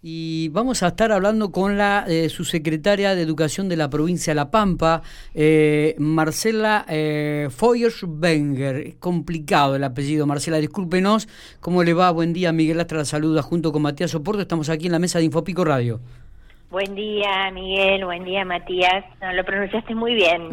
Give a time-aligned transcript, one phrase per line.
[0.00, 4.36] y vamos a estar hablando con la eh, subsecretaria de Educación de la provincia de
[4.36, 5.02] La Pampa,
[5.34, 8.76] eh, Marcela eh, Feuersbenger.
[8.76, 11.28] Es complicado el apellido, Marcela, discúlpenos.
[11.60, 12.12] ¿Cómo le va?
[12.12, 14.40] Buen día, Miguel Astra la saluda junto con Matías Soporto.
[14.40, 16.00] Estamos aquí en la mesa de Infopico Radio.
[16.70, 18.04] Buen día, Miguel.
[18.04, 19.04] Buen día, Matías.
[19.20, 20.50] No, lo pronunciaste muy bien.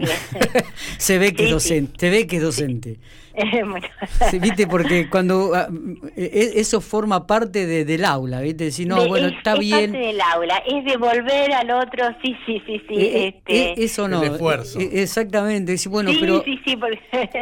[0.97, 1.93] se ve que es docente.
[1.99, 2.99] Se ve que es docente.
[4.41, 5.67] viste, porque cuando ah,
[6.15, 9.73] e, e, eso forma parte de, del aula, viste, si no, bueno, está bien.
[9.73, 12.95] Es parte del aula, es devolver al otro, sí, sí, sí, sí.
[12.95, 13.71] Eh, eh, este...
[13.71, 14.23] Eh, eso no.
[14.23, 14.79] esfuerzo.
[14.79, 16.43] exactamente, bueno, pero.
[16.43, 16.77] Sí, sí,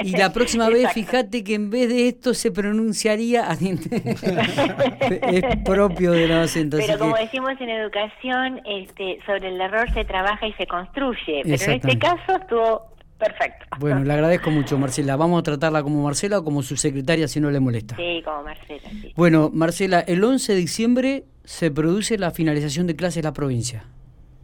[0.03, 3.47] Y la próxima vez, fíjate que en vez de esto se pronunciaría.
[3.53, 6.77] es propio de la docente.
[6.77, 11.41] Pero como decimos en educación, este, sobre el error se trabaja y se construye.
[11.43, 12.92] Pero en este caso estuvo
[13.23, 13.65] Perfecto.
[13.79, 15.15] Bueno, le agradezco mucho, Marcela.
[15.15, 17.95] Vamos a tratarla como Marcela o como subsecretaria si no le molesta.
[17.95, 19.13] Sí, como Marcela, sí.
[19.15, 23.85] Bueno, Marcela, el 11 de diciembre se produce la finalización de clases en la provincia.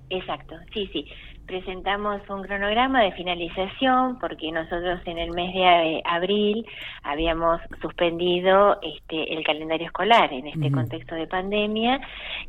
[0.10, 1.06] Exacto, sí, sí
[1.50, 6.64] presentamos un cronograma de finalización porque nosotros en el mes de abril
[7.02, 12.00] habíamos suspendido este, el calendario escolar en este contexto de pandemia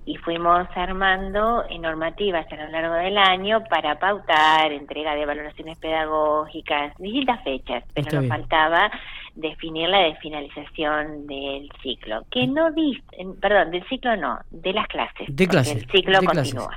[0.04, 6.92] y fuimos armando normativas a lo largo del año para pautar entrega de valoraciones pedagógicas,
[6.98, 8.90] distintas fechas, pero nos faltaba
[9.34, 12.68] definir la de finalización del ciclo, que no
[13.40, 15.26] perdón, del ciclo no, de las clases.
[15.34, 15.76] De clases.
[15.78, 16.76] El ciclo continúa.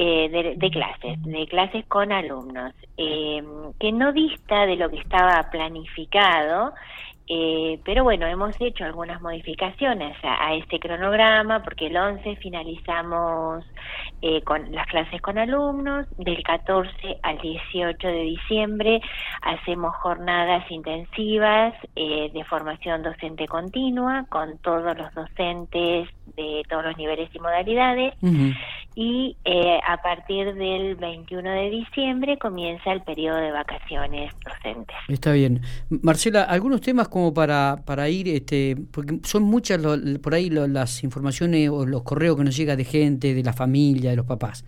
[0.00, 3.42] Eh, de, clases, de clases con alumnos, eh,
[3.80, 6.72] que no dista de lo que estaba planificado,
[7.26, 13.64] eh, pero bueno, hemos hecho algunas modificaciones a, este cronograma porque el 11 finalizamos
[14.44, 19.00] con las clases con alumnos, del 14 al 18 de diciembre
[19.42, 27.30] hacemos jornadas intensivas de formación docente continua con todos los docentes de todos los niveles
[27.34, 28.14] y modalidades
[29.00, 34.96] y eh, a partir del 21 de diciembre comienza el periodo de vacaciones docentes.
[35.06, 35.60] Está bien.
[35.88, 39.80] Marcela, algunos temas como para, para ir, este, porque son muchas
[40.20, 44.10] por ahí las informaciones o los correos que nos llega de gente, de la familia,
[44.10, 44.64] de los papás.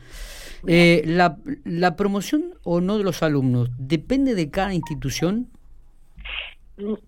[0.64, 5.48] Eh, la, ¿La promoción o no de los alumnos depende de cada institución?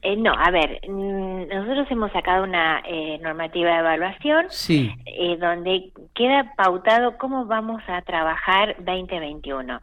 [0.02, 5.90] Eh, no, a ver, mm, nosotros hemos sacado una eh, normativa de evaluación eh, donde
[6.14, 9.80] queda pautado cómo vamos a trabajar 2021.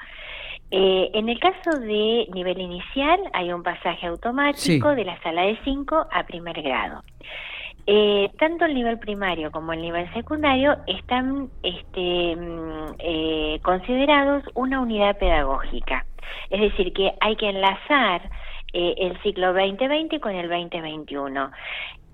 [0.72, 6.08] en el caso de nivel inicial hay un pasaje automático de la sala de 5
[6.12, 7.04] a primer grado.
[8.38, 16.06] tanto el nivel primario como el nivel secundario están este, mm, considerados una unidad pedagógica.
[16.52, 18.22] Es decir, que hay que enlazar
[18.74, 21.52] eh, el ciclo 2020 con el 2021.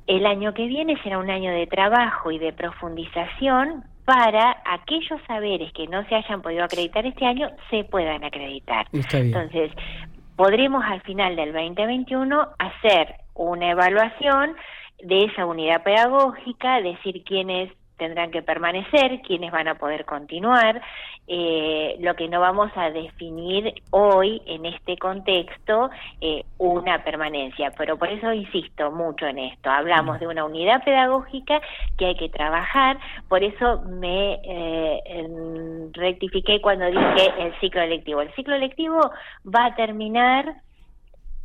[0.08, 5.74] El año que viene será un año de trabajo y de profundización para aquellos saberes
[5.74, 8.86] que no se hayan podido acreditar este año se puedan acreditar.
[8.94, 9.72] Entonces,
[10.36, 14.56] podremos al final del 2021 hacer una evaluación
[15.04, 20.82] de esa unidad pedagógica, decir quiénes tendrán que permanecer, quiénes van a poder continuar.
[21.28, 25.90] Eh, lo que no vamos a definir hoy en este contexto
[26.22, 29.70] eh, una permanencia, pero por eso insisto mucho en esto.
[29.70, 31.62] Hablamos de una unidad pedagógica
[31.98, 35.28] que hay que trabajar, por eso me eh,
[35.94, 38.22] rectifiqué cuando dije el ciclo electivo.
[38.22, 39.00] El ciclo electivo
[39.46, 40.56] va a terminar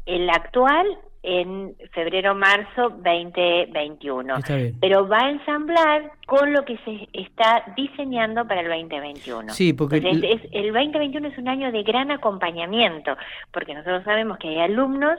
[0.06, 0.86] el actual
[1.22, 4.34] en febrero-marzo 2021.
[4.80, 9.52] Pero va a ensamblar con lo que se está diseñando para el 2021.
[9.52, 13.16] Sí, porque el 2021 es un año de gran acompañamiento,
[13.52, 15.18] porque nosotros sabemos que hay alumnos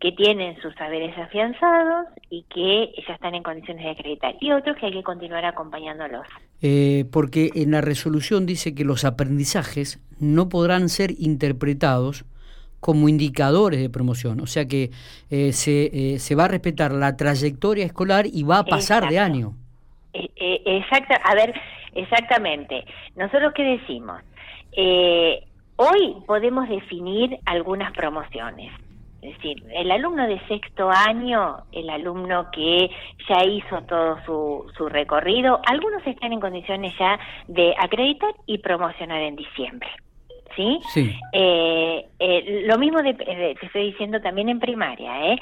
[0.00, 4.76] que tienen sus saberes afianzados y que ya están en condiciones de acreditar, y otros
[4.76, 6.26] que hay que continuar acompañándolos.
[6.62, 12.24] Eh, porque en la resolución dice que los aprendizajes no podrán ser interpretados
[12.82, 14.40] como indicadores de promoción.
[14.40, 14.90] O sea que
[15.30, 19.20] eh, se, eh, se va a respetar la trayectoria escolar y va a pasar de
[19.20, 19.52] año.
[20.12, 20.28] Eh,
[20.66, 21.54] exacto, a ver,
[21.94, 22.84] exactamente.
[23.14, 24.20] Nosotros qué decimos?
[25.76, 28.72] hoy podemos definir algunas promociones.
[29.20, 32.90] Es decir, el alumno de sexto año, el alumno que
[33.28, 39.20] ya hizo todo su, su recorrido, algunos están en condiciones ya de acreditar y promocionar
[39.20, 39.88] en diciembre.
[40.56, 40.80] ¿Sí?
[41.32, 45.38] Eh, eh, lo mismo de, te estoy diciendo también en primaria, ¿eh?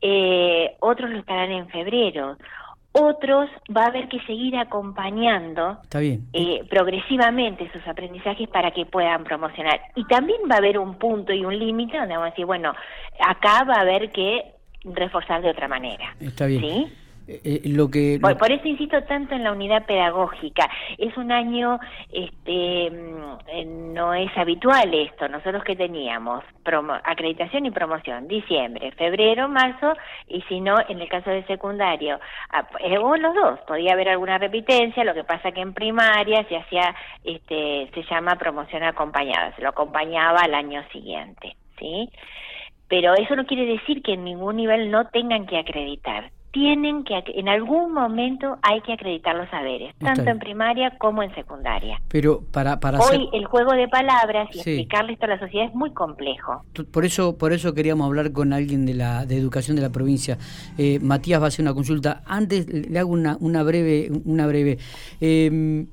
[0.00, 0.76] ¿eh?
[0.80, 2.36] Otros lo estarán en febrero.
[2.92, 5.78] Otros va a haber que seguir acompañando
[6.68, 9.80] progresivamente sus aprendizajes para que puedan promocionar.
[9.94, 12.74] Y también va a haber un punto y un límite donde vamos a decir, bueno,
[13.24, 14.42] acá va a haber que
[14.82, 16.16] reforzar de otra manera.
[16.18, 16.90] Está bien.
[17.44, 20.68] Eh, lo que por, eso insisto tanto en la unidad pedagógica.
[20.98, 21.78] Es un año
[22.12, 26.42] este mm, no es habitual esto nosotros que teníamos
[27.04, 29.94] acreditación y promoción diciembre febrero marzo
[30.28, 32.18] y si no en el caso de secundario
[33.00, 36.94] o los dos podía haber alguna repitencia lo que pasa que en primaria se hacía
[37.24, 42.08] este se llama promoción acompañada se lo acompañaba al año siguiente sí
[42.88, 47.22] pero eso no quiere decir que en ningún nivel no tengan que acreditar tienen que,
[47.34, 52.00] en algún momento hay que acreditar los saberes, tanto en primaria como en secundaria.
[52.08, 55.74] Pero para, para Hoy el juego de palabras y explicarle esto a la sociedad es
[55.74, 56.64] muy complejo.
[56.90, 60.38] Por eso, por eso queríamos hablar con alguien de la de educación de la provincia.
[60.76, 62.22] Eh, Matías va a hacer una consulta.
[62.26, 64.78] Antes le hago una, una breve, una breve.
[65.20, 65.86] Eh,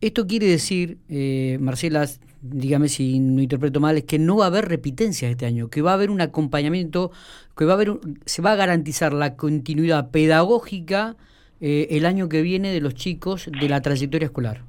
[0.00, 2.06] esto quiere decir, eh, Marcela,
[2.42, 5.82] dígame si no interpreto mal, es que no va a haber repitencias este año, que
[5.82, 7.10] va a haber un acompañamiento,
[7.56, 7.92] que va a haber,
[8.24, 11.16] se va a garantizar la continuidad pedagógica
[11.60, 14.62] eh, el año que viene de los chicos de la trayectoria escolar.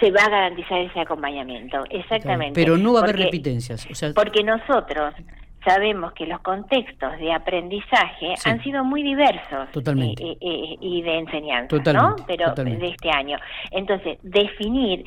[0.00, 2.60] Se va a garantizar ese acompañamiento, exactamente.
[2.60, 3.86] Pero no va a haber repitencias.
[3.90, 5.14] O sea, porque nosotros
[5.64, 10.22] sabemos que los contextos de aprendizaje han sido muy diversos totalmente.
[10.22, 12.16] Eh, eh, y de enseñanza, ¿no?
[12.26, 13.38] Pero de este año.
[13.70, 15.04] Entonces, definir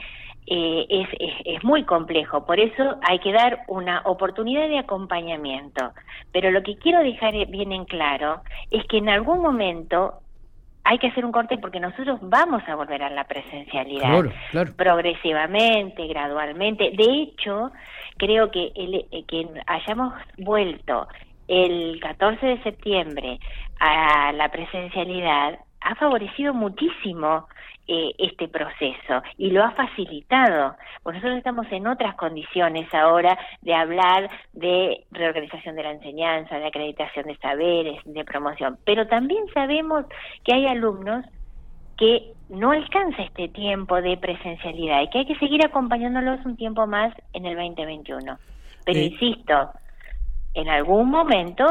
[0.52, 1.08] eh, es,
[1.46, 5.92] es, muy complejo, por eso hay que dar una oportunidad de acompañamiento.
[6.32, 8.42] Pero lo que quiero dejar bien en claro
[8.72, 10.22] es que en algún momento
[10.84, 14.24] hay que hacer un corte porque nosotros vamos a volver a la presencialidad
[14.76, 16.92] progresivamente, gradualmente.
[16.98, 17.72] De hecho,
[18.18, 21.08] creo que el, eh, que hayamos vuelto
[21.48, 23.40] el 14 de septiembre
[23.80, 27.48] a la presencialidad ha favorecido muchísimo
[27.92, 30.76] eh, este proceso y lo ha facilitado.
[31.02, 36.68] Pues nosotros estamos en otras condiciones ahora de hablar de reorganización de la enseñanza, de
[36.68, 40.06] acreditación de saberes, de promoción, pero también sabemos
[40.44, 41.26] que hay alumnos
[41.98, 46.86] que no alcanza este tiempo de presencialidad y que hay que seguir acompañándolos un tiempo
[46.86, 48.38] más en el 2021.
[48.86, 49.72] Pero insisto,
[50.54, 51.66] en algún momento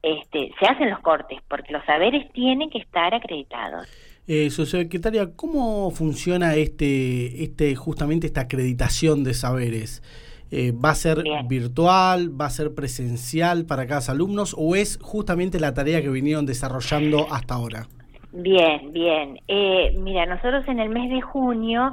[0.00, 3.88] este, se hacen los cortes porque los saberes tienen que estar acreditados.
[4.26, 10.02] Eh, subsecretaria, ¿cómo funciona este, este, justamente esta acreditación de saberes?
[10.50, 12.30] Eh, ¿Va a ser virtual?
[12.40, 14.54] ¿Va a ser presencial para cada alumnos?
[14.56, 17.86] ¿O es justamente la tarea que vinieron desarrollando hasta ahora?
[18.32, 19.38] Bien, bien.
[19.46, 21.92] Eh, mira, nosotros en el mes de junio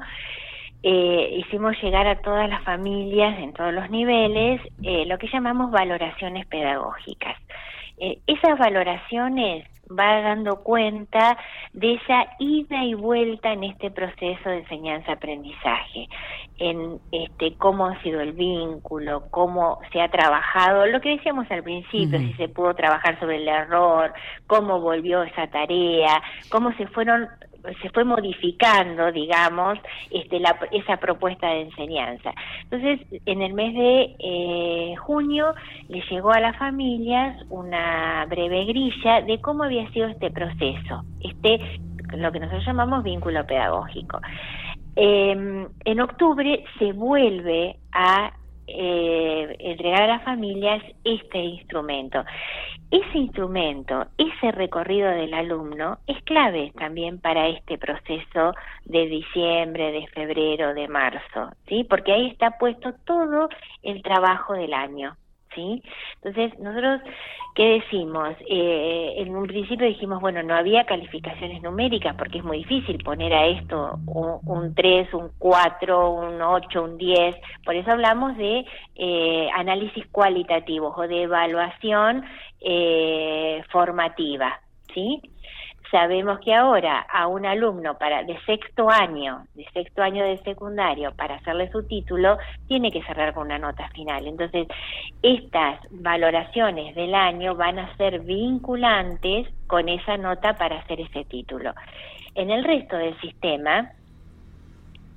[0.84, 5.70] eh, hicimos llegar a todas las familias en todos los niveles eh, lo que llamamos
[5.70, 7.38] valoraciones pedagógicas.
[8.00, 11.38] Eh, esas valoraciones va dando cuenta
[11.74, 16.08] de esa ida y vuelta en este proceso de enseñanza-aprendizaje,
[16.58, 21.64] en este cómo ha sido el vínculo, cómo se ha trabajado, lo que decíamos al
[21.64, 24.14] principio, si se pudo trabajar sobre el error,
[24.48, 27.28] cómo volvió esa tarea, cómo se fueron
[27.82, 29.80] se fue modificando, digamos,
[30.10, 30.42] este,
[30.72, 32.34] esa propuesta de enseñanza.
[32.64, 35.54] Entonces, en el mes de eh, junio
[35.88, 41.80] le llegó a las familias una breve grilla de cómo había sido este proceso, este
[42.18, 44.20] lo que nosotros llamamos vínculo pedagógico.
[44.96, 48.34] Em, en octubre se vuelve a
[48.76, 52.24] eh, entregar a las familias este instrumento.
[52.90, 58.54] Ese instrumento, ese recorrido del alumno es clave también para este proceso
[58.86, 61.86] de diciembre, de febrero, de marzo, ¿sí?
[61.86, 63.50] Porque ahí está puesto todo
[63.84, 65.16] el trabajo del año.
[65.56, 65.84] ¿Sí?
[66.16, 67.02] Entonces, nosotros,
[67.56, 68.36] ¿qué decimos?
[68.48, 73.34] Eh, en un principio dijimos, bueno, no había calificaciones numéricas porque es muy difícil poner
[73.34, 78.66] a esto un, un 3, un 4, un 8, un 10, por eso hablamos de
[78.96, 82.24] eh, análisis cualitativos o de evaluación
[82.62, 84.60] eh, formativa,
[84.94, 85.22] ¿sí?
[85.92, 91.12] Sabemos que ahora a un alumno para de sexto año, de sexto año de secundario,
[91.18, 92.38] para hacerle su título,
[92.70, 94.26] tiene que cerrar con una nota final.
[94.26, 94.68] Entonces,
[95.22, 101.74] estas valoraciones del año van a ser vinculantes con esa nota para hacer ese título.
[102.36, 103.92] En el resto del sistema,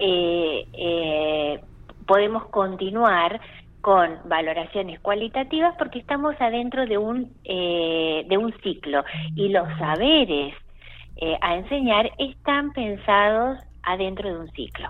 [0.01, 1.61] eh, eh,
[2.05, 3.41] podemos continuar
[3.81, 9.05] con valoraciones cualitativas porque estamos adentro de un eh, de un ciclo
[9.37, 10.55] y los saberes
[11.17, 14.89] eh, a enseñar están pensados adentro de un ciclo.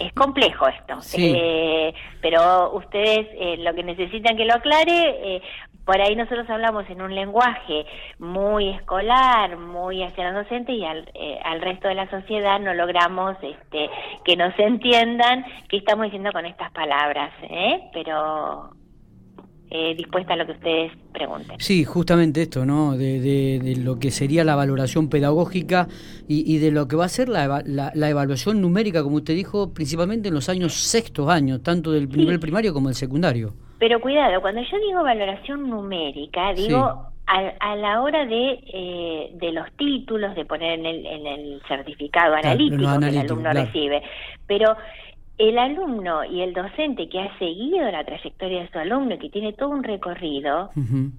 [0.00, 1.92] Es complejo esto, eh,
[2.22, 5.42] pero ustedes eh, lo que necesitan que lo aclare,
[5.84, 7.84] por ahí nosotros hablamos en un lenguaje
[8.18, 11.10] muy escolar, muy hacia los docentes y al,
[11.44, 13.90] al resto de la sociedad no logramos este,
[14.24, 17.30] que nos entiendan qué estamos diciendo con estas palabras,
[17.92, 18.70] pero
[19.70, 21.58] eh, dispuesta a lo que ustedes pregunten.
[21.60, 22.96] Sí, justamente esto, ¿no?
[22.96, 25.88] De, lo que sería la valoración pedagógica
[26.26, 30.28] y, de lo que va a ser la, la, evaluación numérica, como usted dijo, principalmente
[30.28, 33.54] en los años sextos años, tanto del nivel primario como del secundario.
[33.78, 39.70] Pero cuidado, cuando yo digo valoración numérica, digo a, la hora de, eh, de los
[39.72, 44.02] títulos, de poner en el, en el certificado analítico, que el alumno recibe.
[44.46, 44.76] Pero
[45.38, 49.30] el alumno y el docente que ha seguido la trayectoria de su alumno y que
[49.30, 50.70] tiene todo un recorrido,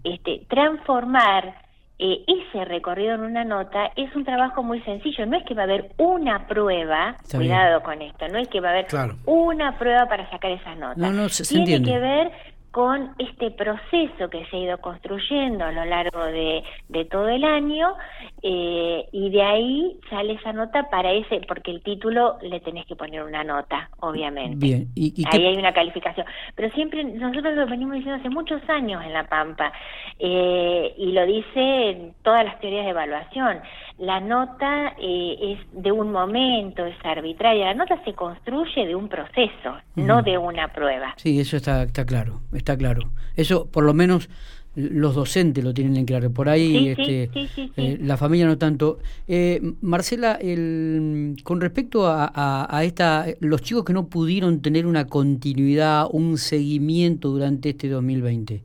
[0.04, 1.56] este, transformar
[2.02, 5.26] eh, ese recorrido en una nota es un trabajo muy sencillo.
[5.26, 8.70] No es que va a haber una prueba, cuidado con esto, no es que va
[8.70, 8.88] a haber
[9.26, 10.98] una prueba para sacar esas notas.
[10.98, 12.32] No, no, Tiene que ver
[12.72, 16.64] con este proceso que se ha ido construyendo a lo largo de,
[17.10, 17.96] todo el año
[18.44, 22.96] eh, y de ahí sale esa nota para ese, porque el título le tenés que
[22.96, 24.58] poner una nota, obviamente.
[24.58, 26.28] Bien, ¿Y, ahí hay una calificación.
[26.56, 29.72] Pero siempre, nosotros lo venimos diciendo hace muchos años en La Pampa
[30.20, 33.62] eh, y lo dice todas las teorías de evaluación.
[34.00, 37.66] La nota eh, es de un momento, es arbitraria.
[37.66, 41.14] La nota se construye de un proceso, no de una prueba.
[41.18, 43.12] Sí, eso está, está claro está claro.
[43.36, 44.30] Eso por lo menos
[44.76, 46.32] los docentes lo tienen en claro.
[46.32, 47.30] Por ahí este,
[47.76, 49.00] eh, la familia no tanto.
[49.28, 55.08] Eh, Marcela, el, con respecto a, a, esta, los chicos que no pudieron tener una
[55.08, 58.64] continuidad, un seguimiento durante este 2020,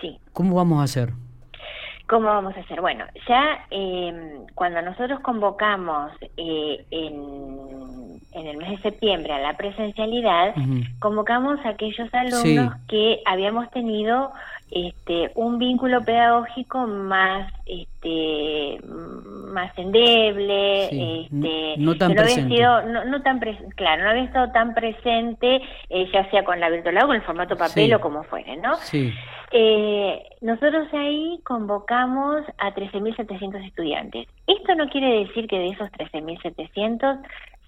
[0.00, 0.18] sí.
[0.32, 1.12] ¿cómo vamos a hacer?
[2.06, 2.80] ¿Cómo vamos a hacer?
[2.80, 9.56] Bueno, ya eh, cuando nosotros convocamos eh, en, en, el mes de septiembre a la
[9.56, 10.54] presencialidad,
[10.98, 14.32] convocamos a aquellos alumnos que habíamos tenido
[14.74, 22.60] este, un vínculo pedagógico más este, más endeble, este, no, tan presente.
[22.60, 23.38] no, tan
[23.76, 27.22] claro, no había estado tan presente, eh, ya sea con la virtualidad o con el
[27.22, 28.74] formato papel o como fuere, ¿no?
[28.76, 29.12] Sí.
[29.52, 34.26] Eh, nosotros ahí convocamos a 13.700 estudiantes.
[34.48, 37.20] Esto no quiere decir que de esos 13.700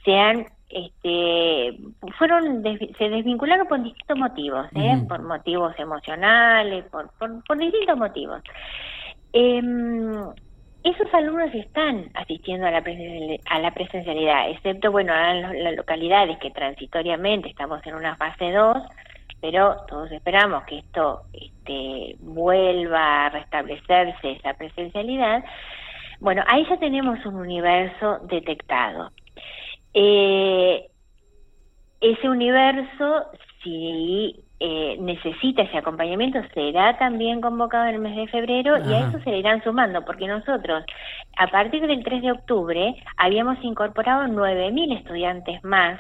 [0.07, 1.79] sean este
[2.17, 5.05] fueron se desvincularon por distintos motivos ¿eh?
[5.07, 8.43] por motivos emocionales por, por, distintos motivos
[9.35, 10.23] em,
[10.83, 12.83] esos alumnos están asistiendo a la,
[13.51, 18.79] a la presencialidad excepto bueno en las localidades que transitoriamente estamos en una fase 2
[19.41, 25.45] pero todos esperamos que esto este, vuelva a restablecerse esa presencialidad.
[26.21, 29.11] Bueno, ahí ya tenemos un universo detectado.
[29.99, 30.91] Eh,
[32.03, 33.31] ese universo,
[33.63, 39.09] si eh, necesita ese acompañamiento, será también convocado en el mes de febrero y a
[39.09, 40.85] eso se le irán sumando, porque nosotros,
[41.39, 45.99] a partir del 3 de octubre, habíamos incorporado 9.000 estudiantes más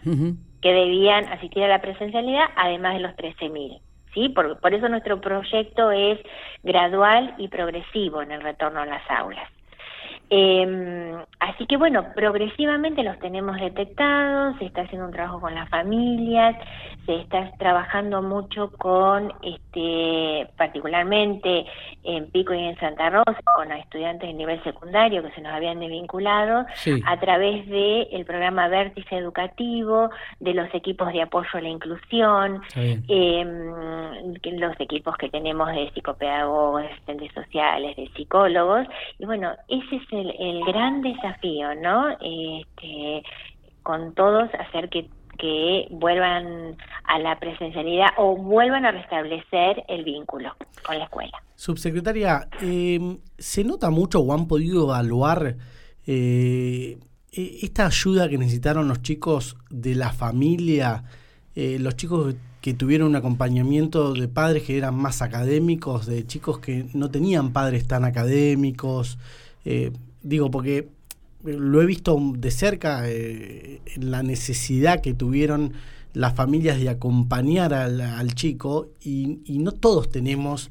[0.60, 3.80] que debían asistir a la presencialidad, además de los 13.000.
[4.12, 4.28] ¿sí?
[4.28, 6.18] Por, por eso nuestro proyecto es
[6.62, 9.48] gradual y progresivo en el retorno a las aulas.
[10.28, 15.68] Eh, así que bueno, progresivamente los tenemos detectados, se está haciendo un trabajo con las
[15.68, 16.56] familias,
[17.06, 21.64] se está trabajando mucho con, este, particularmente
[22.02, 25.78] en Pico y en Santa Rosa, con estudiantes de nivel secundario que se nos habían
[25.78, 26.66] desvinculado,
[27.06, 32.62] a través del el programa Vértice Educativo, de los equipos de apoyo a la inclusión,
[32.74, 33.44] eh,
[34.44, 38.86] los equipos que tenemos de psicopedagogos, asistentes sociales, de psicólogos,
[39.18, 42.10] y bueno, ese es el, gran desafío, ¿no?
[42.20, 43.22] Este,
[43.82, 45.08] con todos hacer que,
[45.90, 51.42] vuelvan a la presencialidad o vuelvan a restablecer el vínculo con la escuela.
[51.54, 55.56] Subsecretaria, eh, ¿se nota mucho o han podido evaluar
[56.06, 56.98] eh,
[57.32, 61.04] e, esta ayuda que necesitaron los chicos de la familia,
[61.54, 66.60] eh, los chicos que tuvieron un acompañamiento de padres que eran más académicos, de chicos
[66.60, 69.18] que no tenían padres tan académicos?
[70.26, 70.88] Digo, porque
[71.44, 75.72] lo he visto de cerca, eh, la necesidad que tuvieron
[76.12, 80.70] las familias de acompañar al, chico y, no todos tenemos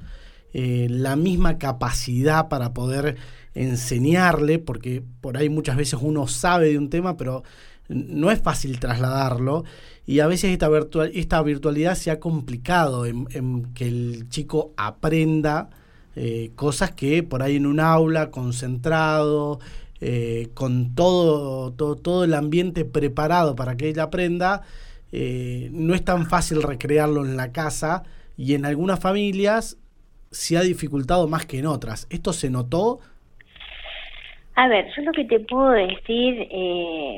[0.54, 3.18] eh, la misma capacidad para poder
[3.54, 7.44] enseñarle, porque por ahí muchas veces uno sabe de un tema, pero
[7.88, 9.64] no es fácil trasladarlo.
[10.06, 15.70] Y a veces esta, virtual, esta virtualidad se ha complicado en, que el chico aprenda
[16.16, 19.60] eh, cosas que por ahí en un aula, concentrado,
[20.00, 24.62] eh, con todo, todo, todo, el ambiente preparado para que ella aprenda,
[25.12, 28.04] eh, no es tan fácil recrearlo en la casa
[28.38, 29.78] y en algunas familias
[30.32, 32.08] se ha dificultado más que en otras.
[32.10, 33.00] ¿Esto se notó?
[34.56, 36.48] A ver, yo lo que te puedo decir,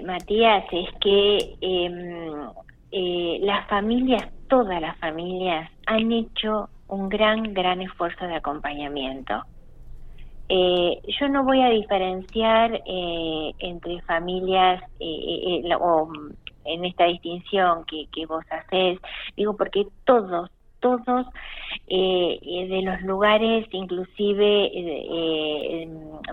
[0.06, 8.25] Matías, es que em, las familias, todas las familias, han hecho un gran, gran esfuerzo
[8.25, 9.44] de acompañamiento.
[10.50, 16.10] Eh, yo no voy a diferenciar eh, entre familias eh, o
[16.63, 19.00] en esta distinción que, que vos haces,
[19.36, 21.25] digo porque todos, todos
[21.88, 24.72] de los lugares inclusive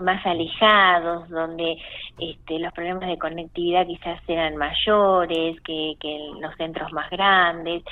[0.01, 1.77] más alejados, donde
[2.19, 7.83] este, los problemas de conectividad quizás eran mayores que, que en los centros más grandes,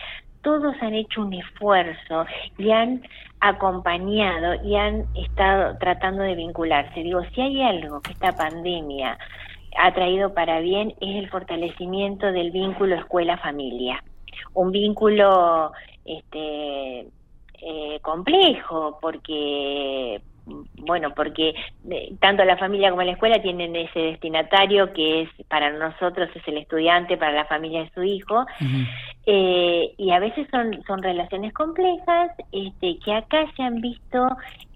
[0.44, 2.26] todos han hecho un esfuerzo
[2.58, 3.02] y han
[3.40, 7.02] acompañado y han estado tratando de vincularse.
[7.02, 9.18] Digo, si hay algo que esta pandemia
[9.78, 14.04] ha traído para bien es el fortalecimiento del vínculo escuela-familia.
[14.54, 15.72] Un vínculo
[16.06, 17.08] este,
[17.62, 21.54] eh, complejo porque bueno, porque
[21.90, 26.48] eh, tanto la familia como la escuela tienen ese destinatario que es para nosotros es
[26.48, 28.46] el estudiante, para la familia es su hijo,
[29.26, 34.28] eh, y a veces son, son relaciones complejas este, que acá se han visto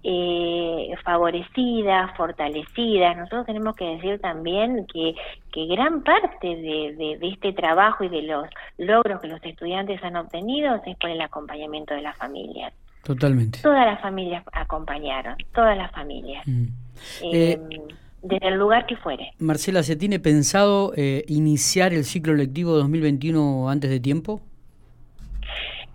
[0.04, 3.16] eh, favorecidas, fortalecidas.
[3.16, 5.14] Nosotros tenemos que decir también que,
[5.52, 8.48] que gran parte de, de, de este trabajo y de los
[8.78, 12.72] logros que los estudiantes han obtenido es por el acompañamiento de las familias.
[13.08, 13.60] Totalmente.
[13.62, 16.46] Todas las familias acompañaron, todas las familias.
[16.46, 16.66] Mm.
[17.22, 17.80] Eh, em,
[18.22, 19.32] desde el lugar que fuere.
[19.38, 24.42] Marcela, ¿se tiene pensado eh, iniciar el ciclo lectivo 2021 antes de tiempo?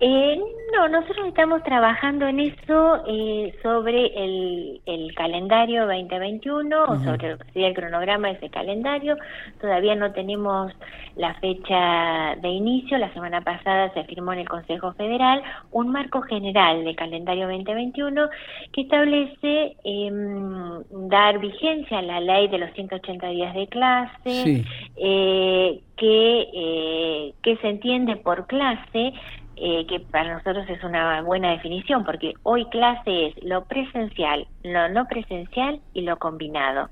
[0.06, 0.38] Eh,
[0.74, 7.74] no, nosotros estamos trabajando en eso eh, sobre el, el, calendario 2021 o sobre el
[7.74, 9.16] cronograma de ese calendario.
[9.62, 10.74] Todavía no tenemos
[11.16, 12.98] la fecha de inicio.
[12.98, 15.42] La semana pasada se firmó en el Consejo Federal
[15.72, 18.28] un marco general de calendario 2021
[18.74, 24.66] que establece em, dar vigencia a la ley de los 180 días de clase,
[24.98, 29.14] eh, que, eh, que se entiende por clase
[29.56, 34.90] eh, que para nosotros es una buena definición, porque hoy clase es lo presencial, lo
[34.90, 36.90] no presencial y lo combinado.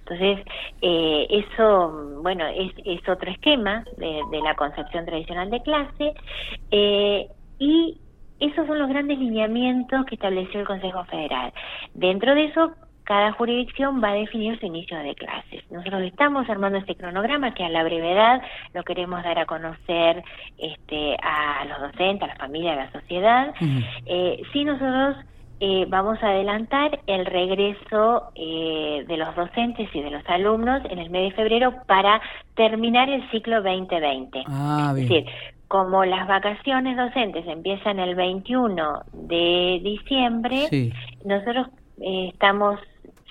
[0.00, 0.44] Entonces,
[0.82, 6.14] eh, eso, bueno, es, otro esquema de, la concepción tradicional de clase
[6.70, 7.28] eh,
[7.58, 7.98] y
[8.40, 11.52] esos son los grandes lineamientos que estableció el Consejo Federal.
[11.94, 12.72] Dentro de eso,
[13.10, 15.68] cada jurisdicción va a definir su inicio de clases.
[15.68, 18.40] Nosotros estamos armando este cronograma que a la brevedad
[18.72, 20.22] lo queremos dar a conocer
[20.58, 23.52] este, a los docentes, a la familia, a la sociedad.
[24.06, 25.16] Eh, sí, nosotros
[25.58, 31.00] eh, vamos a adelantar el regreso eh, de los docentes y de los alumnos en
[31.00, 32.20] el mes de febrero para
[32.54, 34.44] terminar el ciclo 2020.
[34.46, 35.26] Ah, es decir,
[35.66, 40.92] como las vacaciones docentes empiezan el 21 de diciembre,
[41.24, 41.66] nosotros
[41.98, 42.78] estamos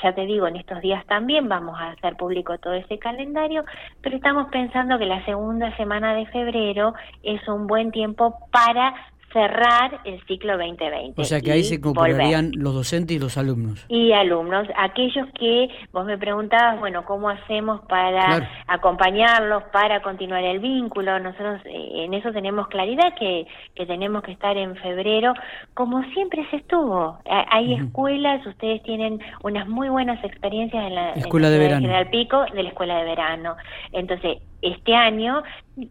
[0.01, 3.65] ya te digo, en estos días también vamos a hacer público todo ese calendario,
[4.01, 8.93] pero estamos pensando que la segunda semana de febrero es un buen tiempo para
[9.31, 11.21] cerrar el ciclo 2020.
[11.21, 13.85] O sea que ahí se incorporarían los docentes y los alumnos.
[13.87, 20.59] Y alumnos, aquellos que vos me preguntabas, bueno, ¿cómo hacemos para acompañarlos, para continuar el
[20.59, 21.19] vínculo?
[21.19, 25.33] Nosotros eh, en eso tenemos claridad que, que tenemos que estar en febrero,
[25.73, 27.19] como siempre se estuvo.
[27.25, 31.81] Hay escuelas, ustedes tienen unas muy buenas experiencias en la escuela de verano.
[31.81, 33.55] General Pico de la escuela de verano.
[33.91, 35.43] Entonces, este año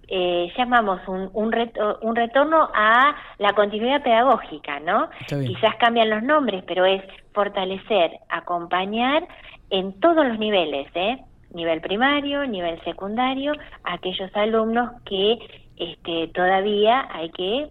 [0.09, 1.55] eh, llamamos un, un,
[2.03, 5.09] un, retorno a la continuidad pedagógica, ¿no?
[5.29, 7.03] Quizás cambian los nombres, pero es
[7.33, 9.27] fortalecer, acompañar
[9.71, 11.19] en todos los niveles, ¿eh?
[11.55, 13.53] Nivel primario, nivel secundario,
[13.85, 15.39] aquellos alumnos que
[15.77, 17.69] este, todavía hay que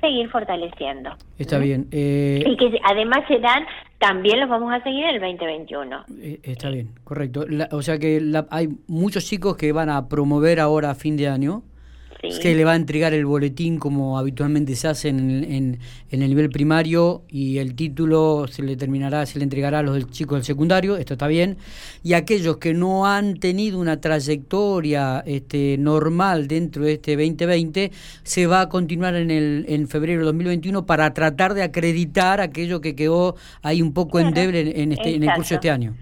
[0.00, 1.10] seguir fortaleciendo.
[1.38, 1.88] Está bien.
[1.90, 2.42] Eh...
[2.46, 3.64] Y que además se dan
[3.98, 6.04] también los vamos a seguir en el 2021.
[6.20, 7.44] Eh, está bien, correcto.
[7.72, 11.62] o sea que hay muchos chicos que van a promover ahora a fin de año
[12.20, 15.44] que le va a entregar el boletín como habitualmente se hace en,
[16.10, 19.94] en, el nivel primario y el título se le terminará, se le entregará a los
[19.94, 21.58] del chicos del secundario, esto está bien.
[22.02, 28.46] Y aquellos que no han tenido una trayectoria este, normal dentro de este 2020, se
[28.46, 32.96] va a continuar en, el, en febrero de 2021 para tratar de acreditar aquello que
[32.96, 35.94] quedó ahí un poco endeble en, este, en el curso de este año.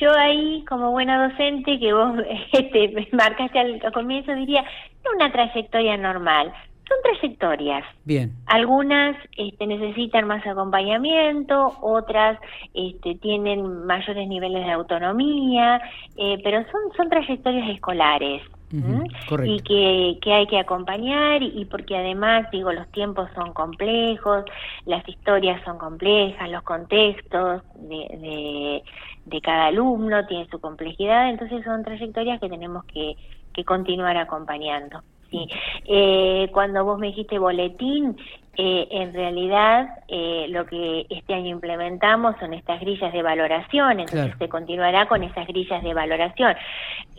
[0.00, 2.18] Yo ahí, como buena docente, que vos
[2.52, 4.64] este, marcaste al comienzo, diría,
[5.04, 6.52] no una trayectoria normal,
[6.88, 7.84] son trayectorias.
[8.04, 8.32] Bien.
[8.46, 12.38] Algunas este, necesitan más acompañamiento, otras
[12.74, 15.80] este, tienen mayores niveles de autonomía,
[16.16, 18.42] eh, pero son, son trayectorias escolares.
[18.70, 24.44] Y que, que, hay que acompañar y porque además digo los tiempos son complejos
[24.86, 28.82] las historias son complejas los contextos de,
[29.26, 33.16] de cada alumno, tiene su complejidad, entonces son trayectorias que tenemos que,
[33.52, 35.02] que continuar acompañando.
[35.30, 35.48] Sí.
[35.86, 38.16] Eh, cuando vos me dijiste boletín,
[38.58, 44.34] Eh, en realidad, eh, lo que este año implementamos son estas grillas de valoración, entonces
[44.38, 46.54] se continuará con esas grillas de valoración.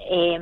[0.09, 0.39] Eh,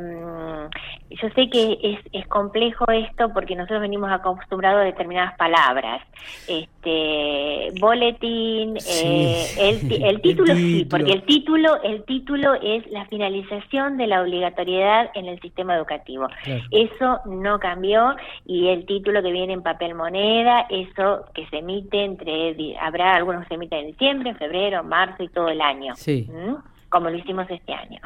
[1.09, 6.01] yo sé que es, es, complejo esto porque nosotros venimos acostumbrados a determinadas palabras.
[6.47, 13.97] Este, boletín, eh, el, el, título sí, porque el título, el título es la finalización
[13.97, 16.27] de la obligatoriedad en el sistema educativo.
[16.71, 22.03] Eso no cambió y el título que viene en papel moneda, eso que se emite
[22.03, 25.93] entre, habrá algunos que se emiten en diciembre, en febrero, marzo y todo el año.
[25.95, 26.29] Sí.
[26.31, 26.55] ¿Mm?
[26.95, 27.99] como lo hicimos este año.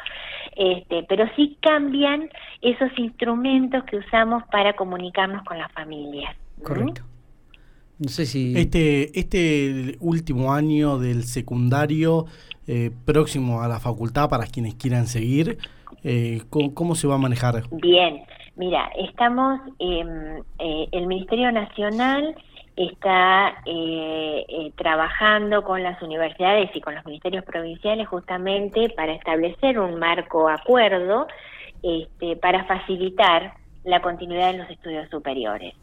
[0.55, 2.27] Este, pero sí cambian
[2.61, 6.35] esos instrumentos que usamos para comunicarnos con las familias.
[6.63, 7.03] Correcto.
[7.99, 8.57] No sé si...
[8.57, 12.25] Este, este último año del secundario,
[12.65, 15.59] eh, próximo a la facultad, para quienes quieran seguir,
[16.03, 17.63] eh, ¿cómo, se va a manejar?
[17.71, 18.23] Bien,
[18.55, 22.35] mira, estamos, eh, el Ministerio Nacional
[22.79, 29.77] está eh, eh, trabajando con las universidades y con los ministerios provinciales justamente para establecer
[29.77, 31.27] un marco acuerdo
[31.83, 35.75] este, para facilitar la continuidad de los estudios superiores.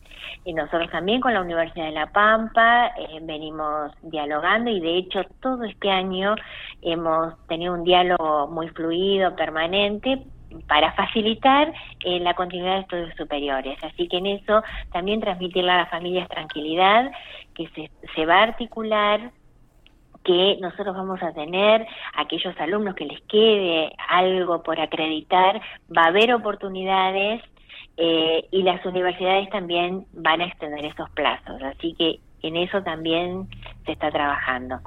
[0.47, 5.21] Y nosotros también con la Universidad de La Pampa eh, venimos dialogando y de hecho
[5.41, 6.35] todo este año
[6.81, 10.23] hemos tenido un diálogo muy fluido, permanente,
[10.63, 11.73] para facilitar
[12.05, 13.79] eh, la continuidad de estudios superiores.
[13.83, 17.11] Así que en eso también transmitirle a las familias tranquilidad,
[17.55, 19.31] que se, se va a articular
[20.25, 25.61] que nosotros vamos a tener aquellos alumnos que les quede algo por acreditar,
[25.97, 27.43] va a haber oportunidades
[27.97, 31.63] eh, y las universidades también van a extender esos plazos.
[31.63, 33.49] Así que en eso también
[33.85, 34.81] se está trabajando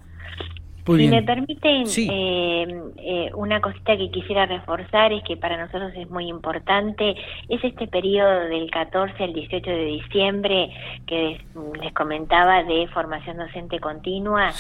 [0.98, 6.10] si me permiten, eh, eh, una cosita que quisiera reforzar es que para nosotros es
[6.10, 7.16] muy importante,
[7.48, 10.70] es este periodo del 14 al 18 de diciembre
[11.06, 11.42] que
[11.82, 14.52] les, comentaba de formación docente continua,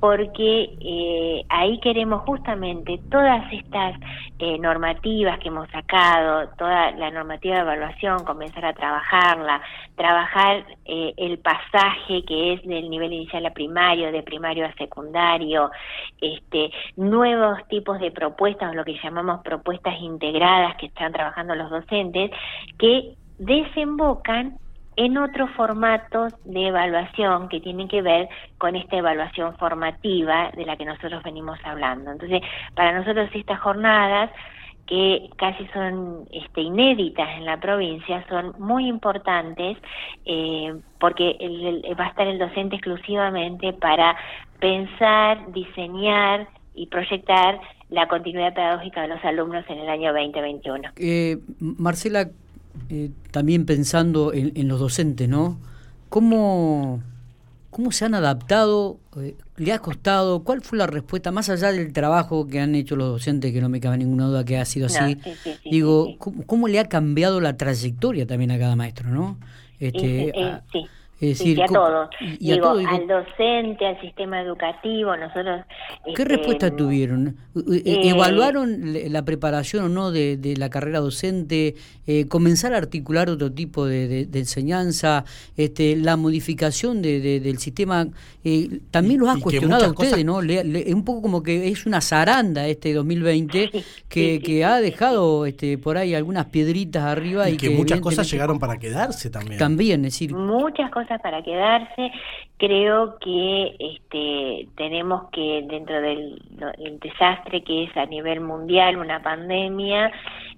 [0.00, 3.96] porque eh, ahí queremos justamente todas estas
[4.60, 9.62] normativas que hemos sacado, toda la normativa de evaluación, comenzar a trabajarla,
[9.94, 15.70] trabajar el pasaje que es del nivel inicial a primario, de primario a secundario,
[16.20, 22.30] este, nuevos tipos de propuestas, lo que llamamos propuestas integradas que están trabajando los docentes,
[22.78, 24.58] que desembocan
[24.96, 30.76] en otros formatos de evaluación que tienen que ver con esta evaluación formativa de la
[30.76, 32.10] que nosotros venimos hablando.
[32.10, 32.40] Entonces,
[32.74, 34.30] para nosotros estas jornadas
[34.86, 39.76] que casi son este, inéditas en la provincia, son muy importantes
[40.24, 41.36] eh, porque
[41.98, 44.16] va a estar el docente exclusivamente para
[44.60, 50.90] pensar, diseñar y proyectar la continuidad pedagógica de los alumnos en el año 2021.
[50.96, 52.30] Eh, Marcela,
[52.90, 55.58] eh, también pensando en, en, los docentes, ¿no?
[56.08, 57.00] ¿Cómo,
[57.76, 58.98] ¿Cómo se han adaptado?
[59.18, 60.42] Eh, ¿Le ha costado?
[60.44, 61.30] ¿Cuál fue la respuesta?
[61.30, 64.44] Más allá del trabajo que han hecho los docentes, que no me cabe ninguna duda
[64.46, 65.18] que ha sido así,
[65.62, 69.36] digo, ¿cómo, le ha cambiado la trayectoria también a cada maestro, no?
[69.78, 70.32] Este,
[71.18, 72.10] sí y a todos.
[72.38, 75.62] digo, al docente, al sistema educativo, nosotros...
[76.04, 77.36] ¿Qué este, respuesta tuvieron?
[77.54, 81.74] Eh, ¿Evaluaron la preparación o no de, la carrera docente?
[82.06, 85.24] Eh, ¿Comenzar a articular otro tipo de, enseñanza?
[85.56, 88.08] este ¿La modificación del sistema?
[88.44, 90.42] Eh, también los ha cuestionado a ustedes, ¿no?
[90.42, 93.70] Es un poco como que es una zaranda este 2020
[94.08, 97.48] que, que ha dejado este por ahí algunas piedritas arriba.
[97.48, 99.58] Y, que, muchas cosas llegaron para quedarse también.
[99.58, 100.34] También, es decir...
[100.34, 102.12] Muchas cosas para quedarse.
[102.58, 106.42] Creo que este, tenemos que, dentro del
[107.00, 110.10] desastre que es a nivel mundial, una pandemia,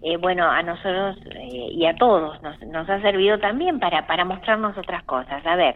[0.02, 4.24] eh, bueno, a nosotros eh, y a todos nos, nos ha servido también para, para
[4.24, 5.44] mostrarnos otras cosas.
[5.44, 5.74] A ver,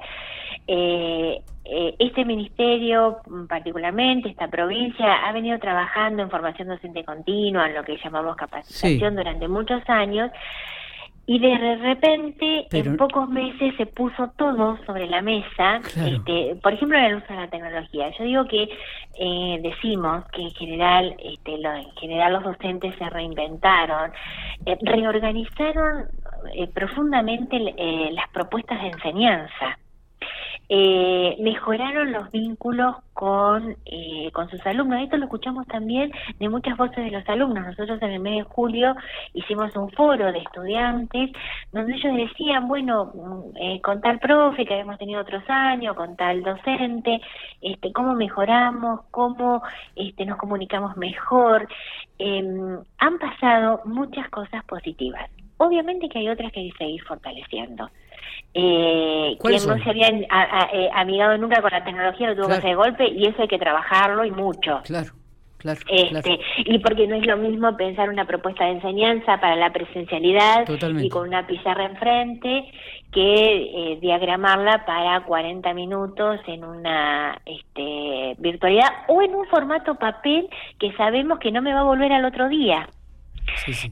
[0.66, 7.84] eh, este ministerio, particularmente esta provincia, ha venido trabajando en formación docente continua, en lo
[7.84, 10.30] que llamamos capacitación durante muchos años,
[11.24, 16.98] y de repente en pocos meses se puso todo sobre la mesa, este, por ejemplo
[16.98, 18.10] el uso de la tecnología.
[18.18, 18.68] Yo digo que
[19.18, 24.12] eh, decimos que en general, este, en general los docentes se reinventaron,
[24.66, 26.06] eh, reorganizaron
[26.54, 27.58] eh, profundamente
[28.12, 29.78] las propuestas de enseñanza.
[30.74, 35.02] Eh, mejoraron los vínculos con, eh, con sus alumnos.
[35.02, 37.66] Esto lo escuchamos también de muchas voces de los alumnos.
[37.66, 38.96] Nosotros en el mes de julio
[39.34, 41.30] hicimos un foro de estudiantes
[41.72, 46.16] donde ellos decían, bueno, mm, eh, con tal profe que habíamos tenido otros años, con
[46.16, 47.20] tal docente,
[47.60, 49.62] este, cómo mejoramos, cómo
[49.94, 51.68] este, nos comunicamos mejor.
[52.18, 55.28] Em, han pasado muchas cosas positivas.
[55.58, 57.88] obviamente que hay otras que hay que seguir fortaleciendo.
[58.54, 62.70] Eh, quien no se había eh, amigado nunca con la tecnología lo tuvo que hacer
[62.70, 64.80] de golpe y eso hay que trabajarlo y mucho.
[64.84, 65.12] Claro.
[65.62, 69.72] Claro, este, Y porque no es lo mismo pensar una propuesta de enseñanza para la
[69.72, 70.66] presencialidad
[70.98, 72.64] y con una pizarra enfrente
[73.12, 80.48] que eh, diagramarla para 40 minutos en una este, virtualidad o en un formato papel
[80.80, 82.88] que sabemos que no me va a volver al otro día.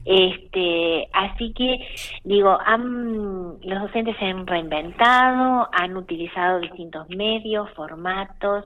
[0.05, 1.87] Este, así que
[2.23, 8.65] digo, han, los docentes se han reinventado, han utilizado distintos medios, formatos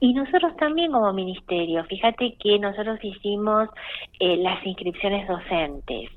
[0.00, 1.84] y nosotros también como ministerio.
[1.84, 3.68] Fíjate que nosotros hicimos
[4.20, 6.10] eh, las inscripciones docentes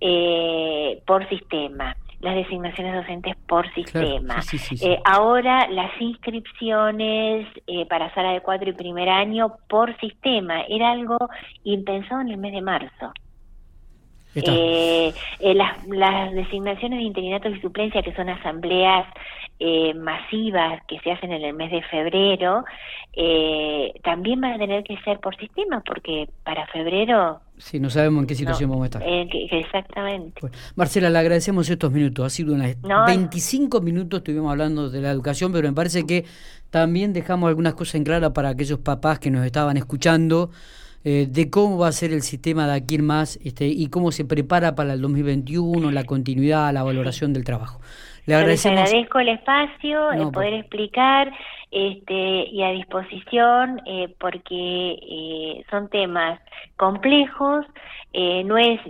[0.00, 4.40] eh, por sistema las designaciones docentes por sistema.
[4.82, 10.90] Eh, ahora las inscripciones eh, para sala de cuatro y primer año por sistema era
[10.90, 11.16] algo
[11.64, 13.12] impensado en el mes de marzo.
[14.34, 19.06] Eh, eh, las, las, designaciones de interinatos y suplencia, que son asambleas
[19.58, 22.64] eh, masivas que se hacen en el mes de febrero,
[23.12, 27.40] eh, también van a tener que ser por sistema, porque para febrero...
[27.58, 29.02] Sí, no sabemos en qué situación vamos a estar.
[29.04, 30.40] exactamente.
[30.76, 32.24] Marcela, le agradecemos estos minutos.
[32.24, 36.24] Ha sido unas 25 minutos, estuvimos hablando de la educación, pero me parece que
[36.70, 40.50] también dejamos algunas cosas en clara para aquellos papás que nos estaban escuchando.
[41.02, 44.12] Eh, de cómo va a ser el sistema de aquí en más este, y cómo
[44.12, 47.80] se prepara para el 2021, la continuidad, la valoración del trabajo.
[48.26, 48.80] Le agradecemos.
[48.80, 51.32] Les agradezco el espacio, el poder explicar
[51.70, 56.38] este, y a disposición eh, porque eh, son temas
[56.76, 57.64] complejos,
[58.12, 58.80] no es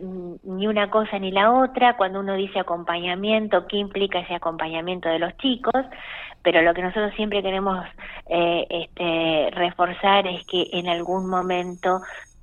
[0.42, 1.96] ni una cosa ni la otra.
[1.96, 5.84] Cuando uno dice acompañamiento, ¿qué implica ese acompañamiento de los chicos?
[6.42, 7.84] Pero lo que nosotros siempre queremos
[8.28, 12.00] eh, este, reforzar es que en algún momento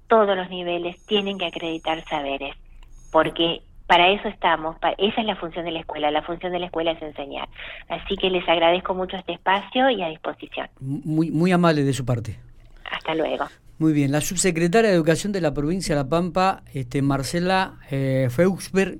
[0.07, 2.55] todos los niveles tienen que acreditar saberes,
[3.11, 6.65] porque para eso estamos, esa es la función de la escuela, la función de la
[6.65, 7.47] escuela es enseñar.
[7.87, 10.67] Así que les agradezco mucho este espacio y a disposición.
[10.79, 12.37] Muy, muy amable de su parte.
[12.91, 13.45] Hasta luego.
[13.79, 18.27] Muy bien, la subsecretaria de Educación de la provincia de La Pampa, este, Marcela eh,
[18.31, 18.95] Feuxberg,